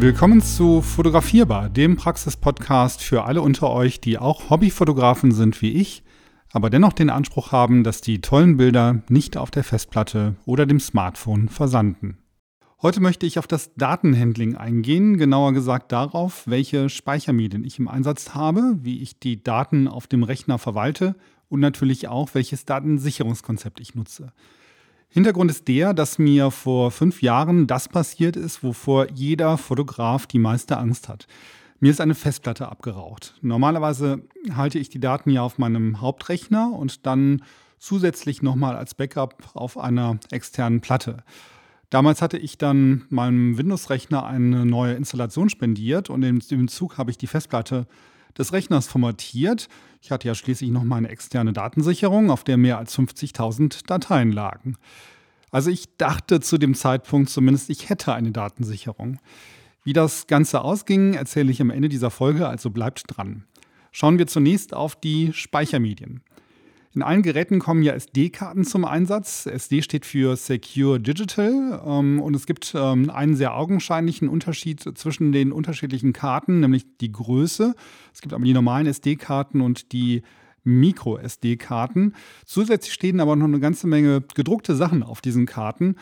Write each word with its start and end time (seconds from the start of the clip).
Willkommen 0.00 0.40
zu 0.40 0.80
Fotografierbar, 0.80 1.68
dem 1.68 1.96
Praxis-Podcast 1.96 3.02
für 3.02 3.24
alle 3.24 3.42
unter 3.42 3.68
euch, 3.70 4.00
die 4.00 4.16
auch 4.16 4.48
Hobbyfotografen 4.48 5.32
sind 5.32 5.60
wie 5.60 5.72
ich, 5.72 6.04
aber 6.52 6.70
dennoch 6.70 6.92
den 6.92 7.10
Anspruch 7.10 7.50
haben, 7.50 7.82
dass 7.82 8.00
die 8.00 8.20
tollen 8.20 8.56
Bilder 8.56 9.02
nicht 9.08 9.36
auf 9.36 9.50
der 9.50 9.64
Festplatte 9.64 10.36
oder 10.46 10.66
dem 10.66 10.78
Smartphone 10.78 11.48
versanden. 11.48 12.16
Heute 12.80 13.00
möchte 13.00 13.26
ich 13.26 13.40
auf 13.40 13.48
das 13.48 13.74
Datenhandling 13.74 14.54
eingehen, 14.54 15.18
genauer 15.18 15.52
gesagt 15.52 15.90
darauf, 15.90 16.46
welche 16.46 16.88
Speichermedien 16.90 17.64
ich 17.64 17.80
im 17.80 17.88
Einsatz 17.88 18.36
habe, 18.36 18.78
wie 18.80 19.02
ich 19.02 19.18
die 19.18 19.42
Daten 19.42 19.88
auf 19.88 20.06
dem 20.06 20.22
Rechner 20.22 20.58
verwalte 20.58 21.16
und 21.48 21.58
natürlich 21.58 22.06
auch, 22.06 22.34
welches 22.34 22.64
Datensicherungskonzept 22.64 23.80
ich 23.80 23.96
nutze. 23.96 24.32
Hintergrund 25.10 25.50
ist 25.50 25.68
der, 25.68 25.94
dass 25.94 26.18
mir 26.18 26.50
vor 26.50 26.90
fünf 26.90 27.22
Jahren 27.22 27.66
das 27.66 27.88
passiert 27.88 28.36
ist, 28.36 28.62
wovor 28.62 29.08
jeder 29.10 29.56
Fotograf 29.56 30.26
die 30.26 30.38
meiste 30.38 30.76
Angst 30.76 31.08
hat. 31.08 31.26
Mir 31.80 31.90
ist 31.90 32.00
eine 32.00 32.14
Festplatte 32.14 32.68
abgeraucht. 32.68 33.34
Normalerweise 33.40 34.22
halte 34.54 34.78
ich 34.78 34.90
die 34.90 35.00
Daten 35.00 35.30
ja 35.30 35.42
auf 35.42 35.58
meinem 35.58 36.00
Hauptrechner 36.00 36.72
und 36.72 37.06
dann 37.06 37.42
zusätzlich 37.78 38.42
nochmal 38.42 38.76
als 38.76 38.94
Backup 38.94 39.50
auf 39.54 39.78
einer 39.78 40.18
externen 40.30 40.80
Platte. 40.80 41.22
Damals 41.88 42.20
hatte 42.20 42.36
ich 42.36 42.58
dann 42.58 43.04
meinem 43.08 43.56
Windows-Rechner 43.56 44.26
eine 44.26 44.66
neue 44.66 44.94
Installation 44.94 45.48
spendiert 45.48 46.10
und 46.10 46.22
im 46.22 46.68
Zug 46.68 46.98
habe 46.98 47.10
ich 47.10 47.16
die 47.16 47.28
Festplatte 47.28 47.86
des 48.38 48.52
Rechners 48.52 48.86
formatiert. 48.86 49.68
Ich 50.00 50.10
hatte 50.10 50.28
ja 50.28 50.34
schließlich 50.34 50.70
noch 50.70 50.84
meine 50.84 51.08
externe 51.08 51.52
Datensicherung, 51.52 52.30
auf 52.30 52.44
der 52.44 52.56
mehr 52.56 52.78
als 52.78 52.96
50.000 52.96 53.86
Dateien 53.86 54.32
lagen. 54.32 54.76
Also 55.50 55.70
ich 55.70 55.96
dachte 55.96 56.40
zu 56.40 56.58
dem 56.58 56.74
Zeitpunkt 56.74 57.30
zumindest, 57.30 57.70
ich 57.70 57.88
hätte 57.88 58.14
eine 58.14 58.32
Datensicherung. 58.32 59.18
Wie 59.84 59.92
das 59.92 60.26
Ganze 60.26 60.60
ausging, 60.60 61.14
erzähle 61.14 61.50
ich 61.50 61.60
am 61.60 61.70
Ende 61.70 61.88
dieser 61.88 62.10
Folge, 62.10 62.48
also 62.48 62.70
bleibt 62.70 63.04
dran. 63.06 63.44
Schauen 63.90 64.18
wir 64.18 64.26
zunächst 64.26 64.74
auf 64.74 64.96
die 64.96 65.32
Speichermedien. 65.32 66.22
In 66.94 67.02
allen 67.02 67.22
Geräten 67.22 67.58
kommen 67.58 67.82
ja 67.82 67.92
SD-Karten 67.92 68.64
zum 68.64 68.84
Einsatz. 68.84 69.46
SD 69.46 69.82
steht 69.82 70.06
für 70.06 70.36
Secure 70.36 70.98
Digital 70.98 71.82
ähm, 71.86 72.20
und 72.20 72.34
es 72.34 72.46
gibt 72.46 72.72
ähm, 72.74 73.10
einen 73.10 73.36
sehr 73.36 73.54
augenscheinlichen 73.54 74.28
Unterschied 74.28 74.80
zwischen 74.96 75.32
den 75.32 75.52
unterschiedlichen 75.52 76.12
Karten, 76.12 76.60
nämlich 76.60 76.96
die 76.98 77.12
Größe. 77.12 77.74
Es 78.14 78.22
gibt 78.22 78.32
aber 78.32 78.44
die 78.44 78.54
normalen 78.54 78.86
SD-Karten 78.86 79.60
und 79.60 79.92
die 79.92 80.22
Micro-SD-Karten. 80.64 82.14
Zusätzlich 82.46 82.94
stehen 82.94 83.20
aber 83.20 83.36
noch 83.36 83.46
eine 83.46 83.60
ganze 83.60 83.86
Menge 83.86 84.22
gedruckte 84.34 84.74
Sachen 84.74 85.02
auf 85.02 85.20
diesen 85.20 85.46
Karten. 85.46 85.96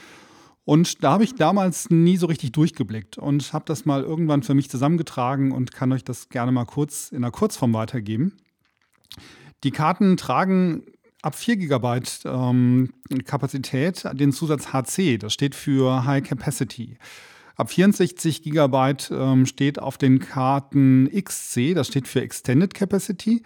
Und 0.64 1.04
da 1.04 1.12
habe 1.12 1.24
ich 1.24 1.34
damals 1.34 1.90
nie 1.90 2.16
so 2.16 2.26
richtig 2.26 2.52
durchgeblickt 2.52 3.18
und 3.18 3.52
habe 3.52 3.64
das 3.66 3.84
mal 3.84 4.02
irgendwann 4.02 4.42
für 4.42 4.54
mich 4.54 4.68
zusammengetragen 4.68 5.52
und 5.52 5.72
kann 5.72 5.92
euch 5.92 6.02
das 6.02 6.28
gerne 6.28 6.50
mal 6.50 6.64
kurz 6.64 7.10
in 7.10 7.18
einer 7.18 7.30
Kurzform 7.30 7.72
weitergeben. 7.72 8.32
Die 9.64 9.70
Karten 9.70 10.16
tragen 10.16 10.82
ab 11.22 11.34
4 11.34 11.56
GB 11.56 12.00
ähm, 12.24 12.92
Kapazität 13.24 14.04
den 14.12 14.32
Zusatz 14.32 14.72
HC, 14.72 15.18
das 15.18 15.32
steht 15.32 15.54
für 15.54 16.04
High 16.04 16.22
Capacity. 16.22 16.98
Ab 17.56 17.70
64 17.70 18.42
GB 18.42 18.94
ähm, 19.10 19.46
steht 19.46 19.78
auf 19.78 19.96
den 19.96 20.18
Karten 20.18 21.10
XC, 21.10 21.74
das 21.74 21.88
steht 21.88 22.06
für 22.06 22.20
Extended 22.20 22.74
Capacity. 22.74 23.42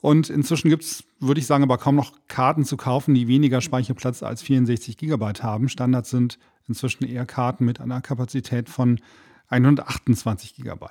Und 0.00 0.28
inzwischen 0.28 0.68
gibt 0.68 0.84
es, 0.84 1.04
würde 1.18 1.40
ich 1.40 1.46
sagen, 1.46 1.64
aber 1.64 1.78
kaum 1.78 1.96
noch 1.96 2.12
Karten 2.28 2.66
zu 2.66 2.76
kaufen, 2.76 3.14
die 3.14 3.26
weniger 3.26 3.62
Speicherplatz 3.62 4.22
als 4.22 4.42
64 4.42 4.98
GB 4.98 5.24
haben. 5.40 5.70
Standard 5.70 6.06
sind 6.06 6.38
inzwischen 6.68 7.04
eher 7.04 7.24
Karten 7.24 7.64
mit 7.64 7.80
einer 7.80 8.02
Kapazität 8.02 8.68
von 8.68 9.00
128 9.48 10.56
GB. 10.56 10.86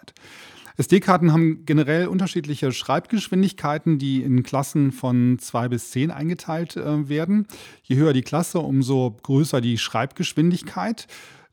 SD-Karten 0.78 1.32
haben 1.32 1.66
generell 1.66 2.08
unterschiedliche 2.08 2.72
Schreibgeschwindigkeiten, 2.72 4.00
die 4.00 4.24
in 4.24 4.44
Klassen 4.44 4.92
von 4.92 5.38
2 5.40 5.70
bis 5.70 5.92
10 5.92 6.10
eingeteilt 6.12 6.78
äh, 6.78 7.08
werden. 7.10 7.48
Je 7.84 7.96
höher 7.96 8.14
die 8.14 8.24
Klasse, 8.24 8.60
umso 8.60 9.18
größer 9.22 9.62
die 9.62 9.78
Schreibgeschwindigkeit. 9.78 11.08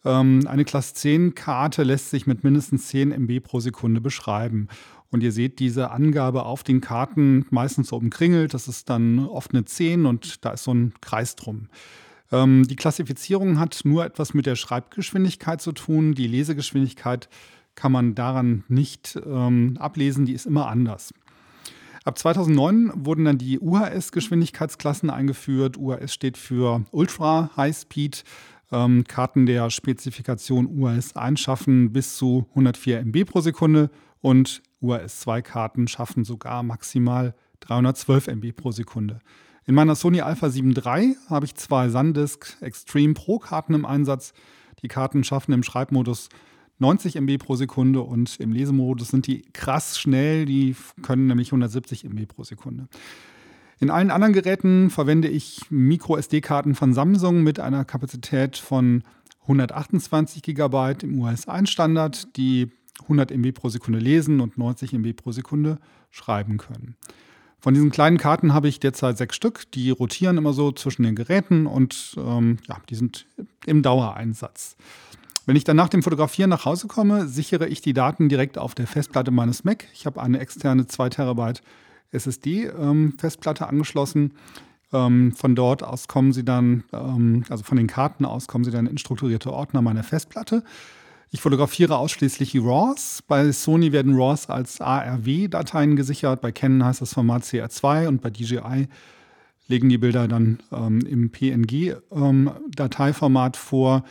Ähm, 0.04 0.46
eine 0.46 0.64
Klasse 0.64 0.94
10 0.94 1.34
Karte 1.34 1.82
lässt 1.82 2.10
sich 2.10 2.26
mit 2.26 2.44
mindestens 2.44 2.88
10 2.88 3.12
MB 3.12 3.40
pro 3.42 3.60
Sekunde 3.60 4.00
beschreiben. 4.00 4.68
Und 5.10 5.22
ihr 5.22 5.32
seht 5.32 5.58
diese 5.58 5.90
Angabe 5.90 6.44
auf 6.44 6.62
den 6.62 6.80
Karten 6.80 7.44
meistens 7.50 7.88
so 7.88 7.96
umkringelt. 7.96 8.54
Das 8.54 8.68
ist 8.68 8.88
dann 8.88 9.26
oft 9.26 9.52
eine 9.52 9.64
10 9.64 10.06
und 10.06 10.44
da 10.44 10.52
ist 10.52 10.64
so 10.64 10.72
ein 10.72 10.94
Kreis 11.00 11.36
drum. 11.36 11.68
Ähm, 12.32 12.66
die 12.66 12.76
Klassifizierung 12.76 13.58
hat 13.58 13.80
nur 13.84 14.04
etwas 14.04 14.34
mit 14.34 14.46
der 14.46 14.56
Schreibgeschwindigkeit 14.56 15.60
zu 15.60 15.72
tun. 15.72 16.14
Die 16.14 16.28
Lesegeschwindigkeit 16.28 17.28
kann 17.74 17.92
man 17.92 18.14
daran 18.14 18.64
nicht 18.68 19.18
ähm, 19.26 19.76
ablesen, 19.78 20.26
die 20.26 20.34
ist 20.34 20.46
immer 20.46 20.68
anders. 20.68 21.12
Ab 22.04 22.18
2009 22.18 22.92
wurden 22.94 23.26
dann 23.26 23.38
die 23.38 23.60
UHS-Geschwindigkeitsklassen 23.60 25.10
eingeführt. 25.10 25.76
UHS 25.76 26.14
steht 26.14 26.38
für 26.38 26.84
Ultra 26.90 27.50
High 27.56 27.76
Speed. 27.76 28.24
Ähm, 28.72 29.04
Karten 29.04 29.46
der 29.46 29.68
Spezifikation 29.70 30.66
UHS 30.66 31.16
1 31.16 31.40
schaffen 31.40 31.92
bis 31.92 32.16
zu 32.16 32.46
104 32.50 33.00
MB 33.00 33.24
pro 33.26 33.40
Sekunde 33.40 33.90
und 34.20 34.62
UHS 34.80 35.20
2 35.20 35.42
Karten 35.42 35.88
schaffen 35.88 36.24
sogar 36.24 36.62
maximal 36.62 37.34
312 37.60 38.28
MB 38.28 38.52
pro 38.56 38.72
Sekunde. 38.72 39.20
In 39.66 39.74
meiner 39.74 39.94
Sony 39.94 40.20
Alpha 40.20 40.48
7 40.48 40.72
III 40.72 41.16
habe 41.28 41.46
ich 41.46 41.54
zwei 41.54 41.88
SanDisk 41.90 42.56
Extreme 42.60 43.14
Pro 43.14 43.38
Karten 43.38 43.74
im 43.74 43.84
Einsatz. 43.84 44.32
Die 44.82 44.88
Karten 44.88 45.22
schaffen 45.22 45.52
im 45.52 45.62
Schreibmodus 45.62 46.28
90 46.80 47.16
MB 47.16 47.38
pro 47.38 47.54
Sekunde 47.56 48.00
und 48.00 48.40
im 48.40 48.52
Lesemodus 48.52 49.08
sind 49.08 49.26
die 49.26 49.42
krass 49.52 49.98
schnell, 49.98 50.46
die 50.46 50.74
können 51.02 51.26
nämlich 51.26 51.48
170 51.48 52.04
MB 52.04 52.26
pro 52.26 52.42
Sekunde. 52.42 52.88
In 53.80 53.90
allen 53.90 54.10
anderen 54.10 54.34
Geräten 54.34 54.90
verwende 54.90 55.28
ich 55.28 55.60
Micro-SD-Karten 55.70 56.74
von 56.74 56.92
Samsung 56.92 57.42
mit 57.42 57.60
einer 57.60 57.84
Kapazität 57.84 58.56
von 58.56 59.04
128 59.42 60.42
GB 60.42 60.94
im 61.02 61.18
UHS 61.18 61.48
1 61.48 61.70
Standard, 61.70 62.36
die 62.36 62.70
100 63.02 63.30
MB 63.30 63.52
pro 63.52 63.68
Sekunde 63.68 63.98
lesen 63.98 64.40
und 64.40 64.58
90 64.58 64.92
MB 64.92 65.16
pro 65.16 65.32
Sekunde 65.32 65.78
schreiben 66.10 66.58
können. 66.58 66.96
Von 67.58 67.74
diesen 67.74 67.90
kleinen 67.90 68.16
Karten 68.16 68.54
habe 68.54 68.68
ich 68.68 68.80
derzeit 68.80 69.18
sechs 69.18 69.36
Stück. 69.36 69.70
Die 69.72 69.90
rotieren 69.90 70.38
immer 70.38 70.54
so 70.54 70.72
zwischen 70.72 71.02
den 71.02 71.14
Geräten 71.14 71.66
und 71.66 72.16
ähm, 72.16 72.58
ja, 72.66 72.78
die 72.88 72.94
sind 72.94 73.26
im 73.66 73.82
Dauereinsatz. 73.82 74.76
Wenn 75.46 75.56
ich 75.56 75.64
dann 75.64 75.76
nach 75.76 75.88
dem 75.88 76.02
Fotografieren 76.02 76.50
nach 76.50 76.64
Hause 76.64 76.86
komme, 76.86 77.26
sichere 77.26 77.66
ich 77.66 77.80
die 77.80 77.92
Daten 77.92 78.28
direkt 78.28 78.58
auf 78.58 78.74
der 78.74 78.86
Festplatte 78.86 79.30
meines 79.30 79.64
Mac. 79.64 79.86
Ich 79.94 80.06
habe 80.06 80.22
eine 80.22 80.38
externe 80.38 80.86
2 80.86 81.08
Terabyte 81.08 81.62
SSD-Festplatte 82.12 83.64
ähm, 83.64 83.70
angeschlossen. 83.70 84.34
Ähm, 84.92 85.32
von 85.32 85.54
dort 85.54 85.82
aus 85.82 86.08
kommen 86.08 86.32
sie 86.32 86.44
dann, 86.44 86.84
ähm, 86.92 87.44
also 87.48 87.64
von 87.64 87.76
den 87.76 87.86
Karten 87.86 88.24
aus 88.24 88.48
kommen 88.48 88.64
sie 88.64 88.70
dann 88.70 88.86
in 88.86 88.98
strukturierte 88.98 89.52
Ordner 89.52 89.82
meiner 89.82 90.02
Festplatte. 90.02 90.62
Ich 91.32 91.40
fotografiere 91.40 91.96
ausschließlich 91.96 92.50
die 92.50 92.58
RAWs. 92.58 93.22
Bei 93.26 93.52
Sony 93.52 93.92
werden 93.92 94.16
RAWs 94.16 94.50
als 94.50 94.80
ARW-Dateien 94.80 95.94
gesichert. 95.94 96.40
Bei 96.40 96.50
Canon 96.50 96.84
heißt 96.84 97.02
das 97.02 97.14
Format 97.14 97.44
CR2 97.44 98.08
und 98.08 98.20
bei 98.20 98.30
DJI 98.30 98.88
legen 99.68 99.88
die 99.88 99.98
Bilder 99.98 100.26
dann 100.26 100.58
ähm, 100.72 101.02
im 101.02 101.30
PNG-Dateiformat 101.30 103.56
ähm, 103.56 103.60
vor. 103.60 104.02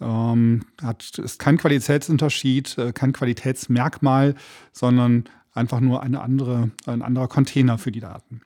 Ähm, 0.00 0.62
hat, 0.82 1.18
ist 1.18 1.38
kein 1.38 1.56
Qualitätsunterschied, 1.56 2.78
äh, 2.78 2.92
kein 2.92 3.12
Qualitätsmerkmal, 3.12 4.34
sondern 4.72 5.24
einfach 5.54 5.80
nur 5.80 6.02
eine 6.02 6.20
andere, 6.20 6.70
ein 6.86 7.02
anderer 7.02 7.28
Container 7.28 7.78
für 7.78 7.92
die 7.92 8.00
Daten. 8.00 8.42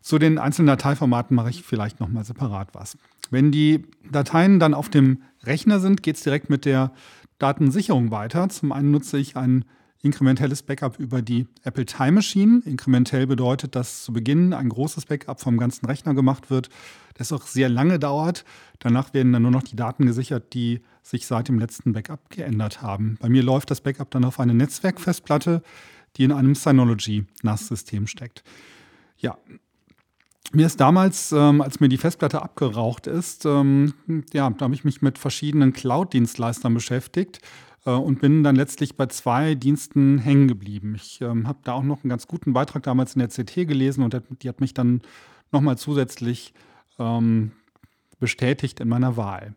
Zu 0.00 0.18
den 0.18 0.38
einzelnen 0.38 0.66
Dateiformaten 0.66 1.36
mache 1.36 1.50
ich 1.50 1.62
vielleicht 1.62 2.00
nochmal 2.00 2.24
separat 2.24 2.68
was. 2.72 2.98
Wenn 3.30 3.52
die 3.52 3.86
Dateien 4.10 4.58
dann 4.58 4.74
auf 4.74 4.88
dem 4.88 5.22
Rechner 5.44 5.78
sind, 5.78 6.02
geht 6.02 6.16
es 6.16 6.22
direkt 6.22 6.50
mit 6.50 6.64
der 6.64 6.92
Datensicherung 7.38 8.10
weiter. 8.10 8.48
Zum 8.48 8.72
einen 8.72 8.90
nutze 8.90 9.18
ich 9.18 9.36
ein 9.36 9.64
inkrementelles 10.02 10.62
Backup 10.62 10.98
über 10.98 11.22
die 11.22 11.46
Apple 11.62 11.86
Time 11.86 12.12
Machine. 12.12 12.62
Inkrementell 12.64 13.26
bedeutet, 13.26 13.76
dass 13.76 14.02
zu 14.02 14.12
Beginn 14.12 14.52
ein 14.52 14.68
großes 14.68 15.06
Backup 15.06 15.40
vom 15.40 15.58
ganzen 15.58 15.86
Rechner 15.86 16.12
gemacht 16.12 16.50
wird, 16.50 16.68
das 17.14 17.32
auch 17.32 17.46
sehr 17.46 17.68
lange 17.68 17.98
dauert. 17.98 18.44
Danach 18.80 19.14
werden 19.14 19.32
dann 19.32 19.42
nur 19.42 19.52
noch 19.52 19.62
die 19.62 19.76
Daten 19.76 20.06
gesichert, 20.06 20.54
die 20.54 20.80
sich 21.02 21.26
seit 21.26 21.48
dem 21.48 21.58
letzten 21.58 21.92
Backup 21.92 22.30
geändert 22.30 22.82
haben. 22.82 23.16
Bei 23.20 23.28
mir 23.28 23.42
läuft 23.42 23.70
das 23.70 23.80
Backup 23.80 24.10
dann 24.10 24.24
auf 24.24 24.40
eine 24.40 24.54
Netzwerkfestplatte, 24.54 25.62
die 26.16 26.24
in 26.24 26.32
einem 26.32 26.56
Synology 26.56 27.24
NAS-System 27.42 28.06
steckt. 28.06 28.42
Ja, 29.18 29.38
mir 30.52 30.66
ist 30.66 30.80
damals, 30.80 31.32
ähm, 31.32 31.62
als 31.62 31.80
mir 31.80 31.88
die 31.88 31.96
Festplatte 31.96 32.42
abgeraucht 32.42 33.06
ist, 33.06 33.46
ähm, 33.46 33.94
ja, 34.32 34.50
da 34.50 34.64
habe 34.64 34.74
ich 34.74 34.84
mich 34.84 35.00
mit 35.00 35.16
verschiedenen 35.16 35.72
Cloud-Dienstleistern 35.72 36.74
beschäftigt 36.74 37.40
äh, 37.84 37.90
und 37.90 38.20
bin 38.20 38.42
dann 38.42 38.56
letztlich 38.56 38.96
bei 38.96 39.06
zwei 39.06 39.54
Diensten 39.54 40.18
hängen 40.18 40.48
geblieben. 40.48 40.94
Ich 40.94 41.20
ähm, 41.20 41.46
habe 41.46 41.58
da 41.64 41.72
auch 41.72 41.82
noch 41.82 42.04
einen 42.04 42.10
ganz 42.10 42.26
guten 42.26 42.52
Beitrag 42.52 42.82
damals 42.82 43.14
in 43.14 43.20
der 43.20 43.28
CT 43.28 43.68
gelesen 43.68 44.04
und 44.04 44.16
die 44.42 44.48
hat 44.48 44.60
mich 44.60 44.74
dann 44.74 45.02
nochmal 45.50 45.78
zusätzlich 45.78 46.54
ähm, 46.98 47.52
bestätigt 48.20 48.80
in 48.80 48.88
meiner 48.88 49.16
Wahl. 49.16 49.54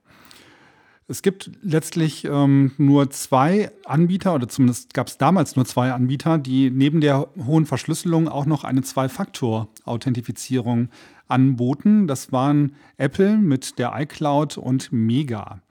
Es 1.08 1.22
gibt 1.22 1.52
letztlich 1.62 2.26
ähm, 2.26 2.72
nur 2.80 3.12
zwei 3.12 3.70
Anbieter, 3.86 4.34
oder 4.34 4.48
zumindest 4.48 4.96
gab 4.96 5.06
es 5.08 5.20
damals 5.20 5.56
nur 5.56 5.66
zwei 5.66 5.92
Anbieter, 5.92 6.40
die 6.40 6.72
neben 6.72 7.00
der 7.00 7.28
hohen 7.46 7.68
Verschlüsselung 7.68 8.28
auch 8.28 8.48
noch 8.48 8.64
eine 8.64 8.82
Zwei-Faktor-Authentifizierung 8.82 10.90
anboten. 11.28 12.08
Das 12.08 12.32
waren 12.32 12.76
Apple 12.98 13.38
mit 13.38 13.78
der 13.78 13.94
iCloud 13.96 14.58
und 14.58 14.92
Mega. 14.92 15.62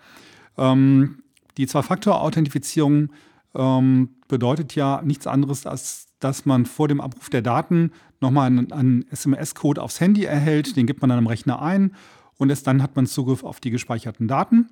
Ähm, 0.56 1.23
die 1.56 1.66
Zwei-Faktor-Authentifizierung 1.66 3.10
ähm, 3.54 4.10
bedeutet 4.28 4.74
ja 4.74 5.02
nichts 5.02 5.26
anderes, 5.26 5.66
als 5.66 6.08
dass 6.18 6.46
man 6.46 6.66
vor 6.66 6.88
dem 6.88 7.00
Abruf 7.00 7.28
der 7.30 7.42
Daten 7.42 7.92
nochmal 8.20 8.46
einen, 8.46 8.72
einen 8.72 9.04
SMS-Code 9.10 9.82
aufs 9.82 10.00
Handy 10.00 10.24
erhält. 10.24 10.76
Den 10.76 10.86
gibt 10.86 11.00
man 11.00 11.10
dann 11.10 11.18
am 11.18 11.26
Rechner 11.26 11.60
ein 11.60 11.94
und 12.36 12.50
erst 12.50 12.66
dann 12.66 12.82
hat 12.82 12.96
man 12.96 13.06
Zugriff 13.06 13.44
auf 13.44 13.60
die 13.60 13.70
gespeicherten 13.70 14.26
Daten. 14.26 14.68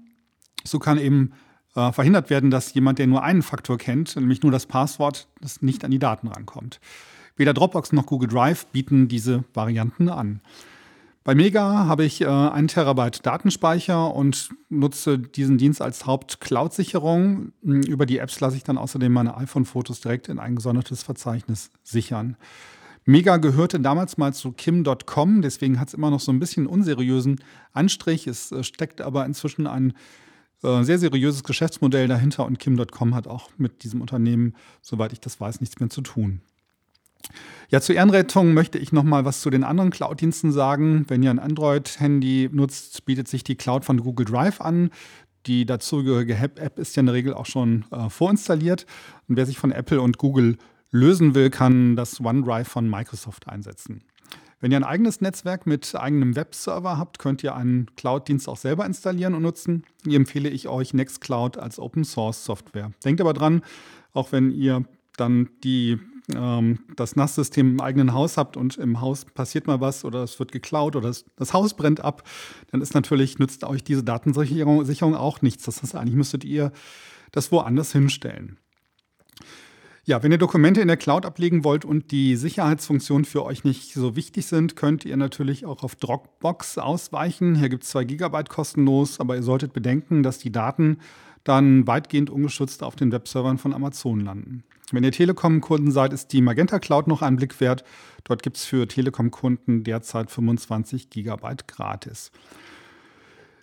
So 0.64 0.79
kann 0.79 0.99
eben 0.99 1.32
äh, 1.75 1.93
verhindert 1.93 2.31
werden, 2.31 2.50
dass 2.50 2.75
jemand, 2.75 2.99
der 2.99 3.06
nur 3.06 3.23
einen 3.23 3.43
Faktor 3.43 3.79
kennt, 3.79 4.17
nämlich 4.17 4.43
nur 4.43 4.52
das 4.52 4.67
Passwort, 4.67 5.29
das 5.40 5.62
nicht 5.62 5.84
an 5.84 5.90
die 5.90 5.99
Daten 5.99 6.29
rankommt. 6.29 6.81
Weder 7.37 7.55
Dropbox 7.55 7.93
noch 7.93 8.06
Google 8.06 8.29
Drive 8.29 8.67
bieten 8.67 9.08
diese 9.08 9.44
Varianten 9.55 10.08
an. 10.08 10.40
Bei 11.25 11.37
Mega 11.37 11.87
habe 11.87 12.05
ich 12.05 12.21
äh, 12.21 12.27
einen 12.27 12.67
Terabyte 12.67 13.25
Datenspeicher 13.25 14.13
und 14.13 14.49
nutze 14.69 15.19
diesen 15.19 15.57
Dienst 15.57 15.81
als 15.81 16.05
Haupt-Cloud-Sicherung. 16.05 17.53
Hm, 17.63 17.83
über 17.83 18.07
die 18.07 18.19
Apps 18.19 18.41
lasse 18.41 18.57
ich 18.57 18.65
dann 18.65 18.77
außerdem 18.77 19.13
meine 19.13 19.37
iPhone-Fotos 19.37 20.01
direkt 20.01 20.29
in 20.29 20.41
ein 20.41 20.57
gesondertes 20.57 21.05
Verzeichnis 21.05 21.71
sichern. 21.85 22.37
Mega 23.05 23.37
gehörte 23.37 23.79
damals 23.79 24.17
mal 24.17 24.33
zu 24.33 24.53
Kim.com, 24.53 25.43
deswegen 25.43 25.79
hat 25.79 25.89
es 25.89 25.95
immer 25.95 26.11
noch 26.11 26.21
so 26.21 26.33
ein 26.33 26.41
bisschen 26.41 26.67
unseriösen 26.67 27.41
Anstrich. 27.73 28.27
Es 28.27 28.51
äh, 28.51 28.65
steckt 28.65 29.01
aber 29.01 29.25
inzwischen 29.25 29.69
ein 29.69 29.93
äh, 30.65 30.83
sehr 30.83 30.99
seriöses 30.99 31.45
Geschäftsmodell 31.45 32.09
dahinter 32.09 32.47
und 32.47 32.59
Kim.com 32.59 33.15
hat 33.15 33.29
auch 33.29 33.51
mit 33.59 33.85
diesem 33.85 34.01
Unternehmen, 34.01 34.55
soweit 34.81 35.13
ich 35.13 35.21
das 35.21 35.41
weiß, 35.41 35.61
nichts 35.61 35.79
mehr 35.79 35.89
zu 35.89 36.01
tun. 36.01 36.41
Ja, 37.69 37.81
zur 37.81 37.95
Ehrenrettung 37.95 38.53
möchte 38.53 38.79
ich 38.79 38.93
noch 38.93 39.03
mal 39.03 39.25
was 39.25 39.41
zu 39.41 39.51
den 39.51 39.65
anderen 39.65 39.91
Cloud-Diensten 39.91 40.53
sagen. 40.53 41.05
Wenn 41.09 41.23
ihr 41.23 41.31
ein 41.31 41.39
Android-Handy 41.39 42.51
nutzt, 42.53 43.05
bietet 43.07 43.29
sich 43.29 43.45
die 43.45 43.57
Cloud 43.57 43.85
von 43.85 43.99
Google 43.99 44.27
Drive 44.27 44.61
an. 44.61 44.91
Die 45.47 45.67
dazugehörige 45.67 46.37
App 46.37 46.79
ist 46.79 46.95
ja 46.97 47.01
in 47.01 47.07
der 47.07 47.15
Regel 47.15 47.35
auch 47.35 47.47
schon 47.47 47.85
äh, 47.91 48.09
vorinstalliert. 48.09 48.87
Und 49.29 49.37
wer 49.37 49.47
sich 49.47 49.59
von 49.59 49.73
Apple 49.73 50.01
und 50.01 50.19
Google 50.19 50.59
lösen 50.91 51.35
will, 51.35 51.51
kann 51.51 51.97
das 51.97 52.21
OneDrive 52.21 52.69
von 52.69 52.89
Microsoft 52.89 53.49
einsetzen. 53.49 54.05
Wenn 54.61 54.71
ihr 54.71 54.77
ein 54.77 54.85
eigenes 54.85 55.21
Netzwerk 55.21 55.67
mit 55.67 55.97
eigenem 55.97 56.37
Webserver 56.37 56.97
habt, 56.97 57.19
könnt 57.19 57.43
ihr 57.43 57.57
einen 57.57 57.87
Cloud-Dienst 57.97 58.49
auch 58.49 58.57
selber 58.57 58.87
installieren 58.87 59.35
und 59.35 59.43
nutzen. 59.43 59.83
Hier 60.05 60.17
empfehle 60.17 60.49
ich 60.51 60.69
euch 60.69 60.95
Nextcloud 60.95 61.59
als 61.59 61.81
Open 61.81 62.05
Source 62.05 62.45
Software. 62.45 62.93
Denkt 63.05 63.21
aber 63.21 63.33
dran, 63.33 63.63
auch 64.13 64.31
wenn 64.31 64.53
ihr 64.53 64.85
dann 65.17 65.49
die 65.65 65.99
ähm, 66.37 66.79
das 66.96 67.17
NAS-System 67.17 67.73
im 67.73 67.81
eigenen 67.81 68.12
Haus 68.12 68.37
habt 68.37 68.56
und 68.56 68.76
im 68.79 69.00
Haus 69.00 69.25
passiert 69.25 69.67
mal 69.67 69.81
was 69.81 70.05
oder 70.05 70.23
es 70.23 70.38
wird 70.38 70.52
geklaut 70.52 70.96
oder 70.96 71.08
das, 71.08 71.25
das 71.37 71.52
Haus 71.52 71.75
brennt 71.75 72.00
ab, 72.00 72.23
dann 72.70 72.81
ist 72.81 72.94
natürlich, 72.94 73.38
nützt 73.38 73.64
euch 73.64 73.84
diese 73.84 74.05
Datensicherung 74.05 74.84
Sicherung 74.84 75.14
auch 75.14 75.43
nichts. 75.43 75.64
Das 75.64 75.82
heißt, 75.82 75.94
eigentlich 75.94 76.17
müsstet 76.17 76.44
ihr 76.44 76.73
das 77.31 77.52
woanders 77.52 77.93
hinstellen. 77.93 78.58
Ja, 80.05 80.20
wenn 80.25 80.32
ihr 80.32 80.38
Dokumente 80.38 80.81
in 80.81 80.88
der 80.88 80.96
Cloud 80.96 81.25
ablegen 81.25 81.62
wollt 81.62 81.84
und 81.84 82.11
die 82.11 82.34
Sicherheitsfunktionen 82.34 83.25
für 83.25 83.44
euch 83.44 83.62
nicht 83.62 83.94
so 83.94 84.17
wichtig 84.17 84.46
sind, 84.46 84.75
könnt 84.75 85.05
ihr 85.05 85.17
natürlich 85.17 85.64
auch 85.64 85.84
auf 85.84 85.94
Dropbox 85.94 86.79
ausweichen. 86.79 87.55
Hier 87.55 87.69
gibt 87.69 87.84
es 87.84 87.90
zwei 87.90 88.02
Gigabyte 88.02 88.49
kostenlos, 88.49 89.20
aber 89.20 89.37
ihr 89.37 89.44
solltet 89.44 89.73
bedenken, 89.73 90.25
dass 90.25 90.38
die 90.38 90.50
Daten 90.50 90.99
dann 91.44 91.87
weitgehend 91.87 92.31
ungeschützt 92.31 92.82
auf 92.82 92.96
den 92.96 93.12
Webservern 93.12 93.58
von 93.58 93.73
Amazon 93.73 94.20
landen. 94.20 94.64
Wenn 94.93 95.05
ihr 95.05 95.12
Telekom-Kunden 95.12 95.91
seid, 95.91 96.12
ist 96.12 96.33
die 96.33 96.43
Magenta 96.43 96.79
Cloud 96.79 97.09
noch 97.09 97.23
ein 97.23 97.37
Blick 97.37 97.61
wert. 97.61 97.85
Dort 98.25 98.43
gibt 98.43 98.59
es 98.59 98.65
für 98.65 98.87
Telekom-Kunden 98.87 99.85
derzeit 99.85 100.31
25 100.31 101.11
GB 101.11 101.56
gratis. 101.67 102.31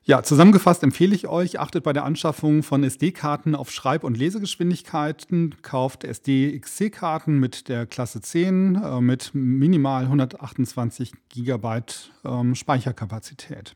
Ja, 0.10 0.24
zusammengefasst 0.24 0.82
empfehle 0.82 1.14
ich 1.14 1.28
euch, 1.28 1.60
achtet 1.60 1.84
bei 1.84 1.94
der 1.94 2.04
Anschaffung 2.04 2.64
von 2.64 2.84
SD-Karten 2.84 3.54
auf 3.54 3.70
Schreib- 3.70 4.04
und 4.04 4.18
Lesegeschwindigkeiten, 4.18 5.56
kauft 5.62 6.04
SD-XC-Karten 6.04 7.38
mit 7.38 7.68
der 7.68 7.86
Klasse 7.86 8.20
10 8.20 8.76
äh, 8.76 9.02
mit 9.02 9.32
minimal 9.36 10.06
128 10.06 11.12
GB 11.30 11.82
ähm, 12.26 12.56
Speicherkapazität. 12.56 13.76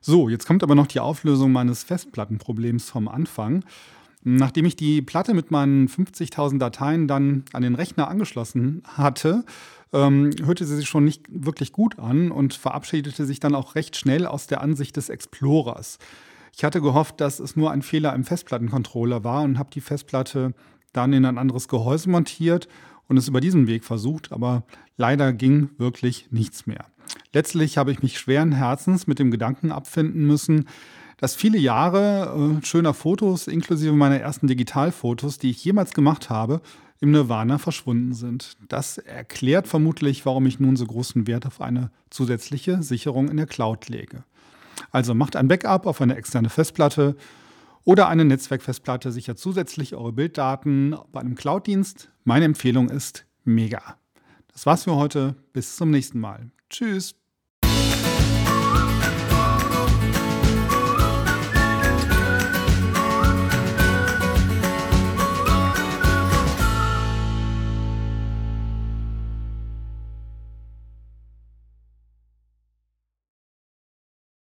So, 0.00 0.30
jetzt 0.30 0.46
kommt 0.46 0.62
aber 0.62 0.74
noch 0.74 0.86
die 0.86 1.00
Auflösung 1.00 1.52
meines 1.52 1.82
Festplattenproblems 1.82 2.88
vom 2.88 3.06
Anfang. 3.06 3.62
Nachdem 4.36 4.66
ich 4.66 4.76
die 4.76 5.00
Platte 5.00 5.32
mit 5.32 5.50
meinen 5.50 5.88
50.000 5.88 6.58
Dateien 6.58 7.08
dann 7.08 7.44
an 7.54 7.62
den 7.62 7.74
Rechner 7.74 8.08
angeschlossen 8.08 8.82
hatte, 8.86 9.44
ähm, 9.94 10.32
hörte 10.44 10.66
sie 10.66 10.76
sich 10.76 10.86
schon 10.86 11.04
nicht 11.04 11.24
wirklich 11.30 11.72
gut 11.72 11.98
an 11.98 12.30
und 12.30 12.52
verabschiedete 12.52 13.24
sich 13.24 13.40
dann 13.40 13.54
auch 13.54 13.74
recht 13.74 13.96
schnell 13.96 14.26
aus 14.26 14.46
der 14.46 14.60
Ansicht 14.60 14.98
des 14.98 15.08
Explorers. 15.08 15.98
Ich 16.54 16.62
hatte 16.62 16.82
gehofft, 16.82 17.22
dass 17.22 17.40
es 17.40 17.56
nur 17.56 17.70
ein 17.70 17.80
Fehler 17.80 18.14
im 18.14 18.24
Festplattencontroller 18.24 19.24
war 19.24 19.42
und 19.44 19.58
habe 19.58 19.70
die 19.72 19.80
Festplatte 19.80 20.52
dann 20.92 21.14
in 21.14 21.24
ein 21.24 21.38
anderes 21.38 21.66
Gehäuse 21.66 22.10
montiert 22.10 22.68
und 23.06 23.16
es 23.16 23.28
über 23.28 23.40
diesen 23.40 23.66
Weg 23.66 23.82
versucht, 23.82 24.30
aber 24.32 24.64
leider 24.98 25.32
ging 25.32 25.70
wirklich 25.78 26.28
nichts 26.30 26.66
mehr. 26.66 26.84
Letztlich 27.32 27.78
habe 27.78 27.92
ich 27.92 28.02
mich 28.02 28.18
schweren 28.18 28.52
Herzens 28.52 29.06
mit 29.06 29.18
dem 29.18 29.30
Gedanken 29.30 29.72
abfinden 29.72 30.26
müssen, 30.26 30.66
dass 31.18 31.34
viele 31.34 31.58
Jahre 31.58 32.58
äh, 32.60 32.64
schöner 32.64 32.94
Fotos, 32.94 33.46
inklusive 33.46 33.92
meiner 33.92 34.18
ersten 34.18 34.46
Digitalfotos, 34.46 35.38
die 35.38 35.50
ich 35.50 35.64
jemals 35.64 35.92
gemacht 35.92 36.30
habe, 36.30 36.62
im 37.00 37.10
Nirvana 37.10 37.58
verschwunden 37.58 38.14
sind. 38.14 38.56
Das 38.68 38.98
erklärt 38.98 39.68
vermutlich, 39.68 40.24
warum 40.26 40.46
ich 40.46 40.58
nun 40.58 40.76
so 40.76 40.86
großen 40.86 41.26
Wert 41.26 41.46
auf 41.46 41.60
eine 41.60 41.90
zusätzliche 42.10 42.82
Sicherung 42.82 43.28
in 43.28 43.36
der 43.36 43.46
Cloud 43.46 43.88
lege. 43.88 44.24
Also 44.90 45.14
macht 45.14 45.36
ein 45.36 45.48
Backup 45.48 45.86
auf 45.86 46.00
eine 46.00 46.16
externe 46.16 46.50
Festplatte 46.50 47.16
oder 47.84 48.08
eine 48.08 48.24
Netzwerkfestplatte 48.24 49.12
sichert 49.12 49.38
zusätzlich 49.38 49.94
eure 49.94 50.12
Bilddaten 50.12 50.96
bei 51.12 51.20
einem 51.20 51.34
Cloud-Dienst. 51.34 52.10
Meine 52.24 52.44
Empfehlung 52.44 52.90
ist 52.90 53.24
mega. 53.44 53.96
Das 54.52 54.66
war's 54.66 54.84
für 54.84 54.96
heute. 54.96 55.36
Bis 55.52 55.76
zum 55.76 55.90
nächsten 55.90 56.20
Mal. 56.20 56.50
Tschüss. 56.68 57.14